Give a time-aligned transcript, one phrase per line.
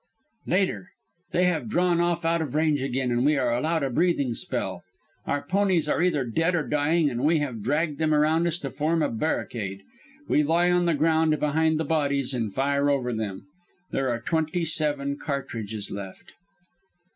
[0.47, 0.89] "Later.
[1.31, 4.81] They have drawn off out of range again, and we are allowed a breathing spell.
[5.27, 8.71] Our ponies are either dead or dying, and we have dragged them around us to
[8.71, 9.83] form a barricade.
[10.27, 13.45] We lie on the ground behind the bodies and fire over them.
[13.91, 16.33] There are twenty seven cartridges left.